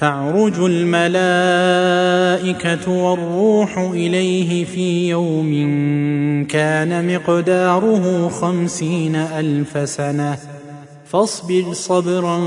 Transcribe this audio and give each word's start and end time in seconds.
تعرج 0.00 0.54
الملائكة 0.58 1.84
والروح 2.90 3.78
إليه 3.78 4.64
في 4.64 5.08
يوم 5.08 5.50
كان 6.50 7.14
مقداره 7.14 8.28
خمسين 8.28 9.16
ألف 9.16 9.88
سنة. 9.88 10.38
فاصبر 11.06 11.72
صبرا 11.72 12.38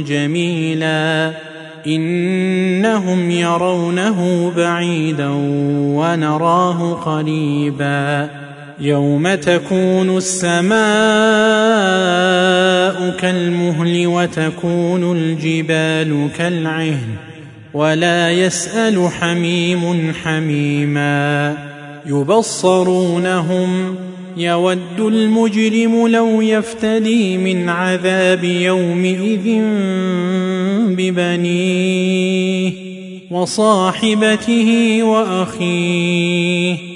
جميلا 0.00 1.32
إنهم 1.86 3.30
يرونه 3.30 4.52
بعيدا 4.56 5.30
ونراه 5.96 6.92
قريبا. 6.92 8.45
يوم 8.80 9.34
تكون 9.34 10.16
السماء 10.16 10.76
كالمهل 13.20 14.06
وتكون 14.06 15.16
الجبال 15.16 16.28
كالعهن 16.38 17.08
ولا 17.74 18.32
يسأل 18.32 19.08
حميم 19.20 20.12
حميما. 20.22 21.56
يبصرونهم 22.06 23.96
يود 24.36 25.00
المجرم 25.00 26.08
لو 26.08 26.40
يفتدي 26.40 27.36
من 27.36 27.68
عذاب 27.68 28.44
يومئذ 28.44 29.60
ببنيه 30.96 32.72
وصاحبته 33.30 34.98
وأخيه. 35.02 36.95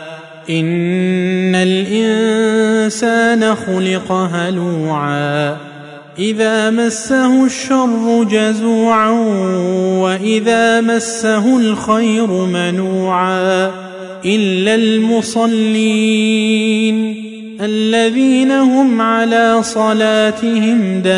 ان 0.49 1.55
الانسان 1.55 3.55
خلق 3.55 4.11
هلوعا 4.11 5.57
اذا 6.19 6.69
مسه 6.69 7.45
الشر 7.45 8.27
جزوعا 8.31 9.09
واذا 9.99 10.81
مسه 10.81 11.57
الخير 11.57 12.27
منوعا 12.27 13.71
الا 14.25 14.75
المصلين 14.75 16.31
الذين 17.61 18.51
هم 18.51 19.01
على 19.01 19.63
صلاتهم 19.63 21.01
دائمون 21.01 21.11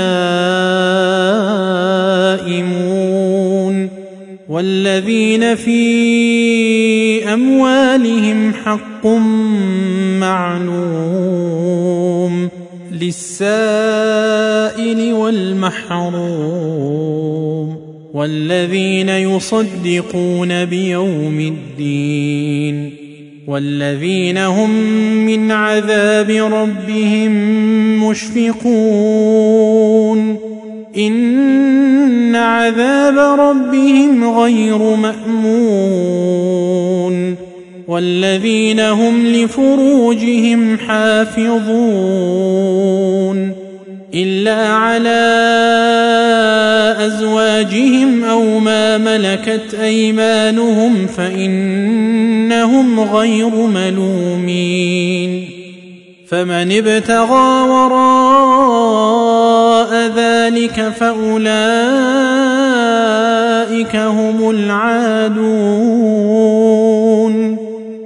والذين 4.50 5.56
في 5.56 7.34
أموالهم 7.34 8.54
حق 8.54 9.08
معلوم 10.20 11.64
للسائل 12.92 14.34
والمحروم 15.14 16.94
والذين 18.14 19.10
يصدقون 19.10 20.66
بيوم 20.66 21.40
الدين 21.40 22.94
والذين 23.48 24.38
هم 24.38 24.70
من 25.26 25.52
عذاب 25.52 26.30
ربهم 26.30 27.34
مشفقون 28.10 29.54
ان 30.98 32.36
عذاب 32.36 33.40
ربهم 33.40 34.40
غير 34.40 34.78
مامون 34.78 36.24
والذين 37.88 38.80
هم 38.80 39.28
لفروجهم 39.28 40.78
حافظون 40.78 41.64
الا 44.14 44.68
على 44.68 45.24
ازواجهم 47.00 48.24
أو 48.24 48.60
ما 48.60 48.98
ملكت 48.98 49.74
ايمانهم 49.82 51.08
فانهم 51.08 53.00
غير 53.00 53.50
ملومين 53.56 55.50
فمن 56.28 56.72
ابتغى 56.72 57.62
وراء 57.70 58.74
ذلك 60.16 60.33
فاولئك 61.00 61.44
هم 63.96 64.50
العادون 64.50 65.74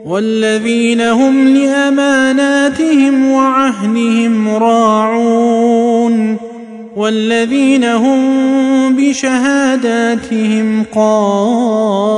والذين 0.06 1.02
هم 1.02 1.48
لاماناتهم 1.48 3.31
وعهدهم 3.31 4.50
راعون 4.50 6.38
والذين 6.96 7.84
هم 7.84 8.96
بشهاداتهم 8.96 10.84
قائمون 10.96 12.18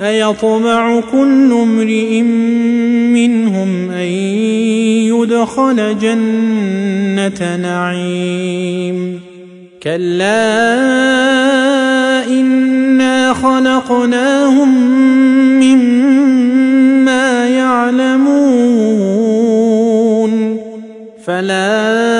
أيطمع 0.00 1.00
كل 1.12 1.52
امرئ 1.52 2.22
منهم 3.12 3.90
أن 3.90 4.08
يدخل 5.12 5.98
جنة 5.98 7.56
نعيم. 7.56 9.20
كلا 9.82 10.44
إنا 12.28 13.34
خلقناهم 13.34 14.68
مما 15.60 17.48
يعلمون. 17.48 19.00
فلا 21.26 22.19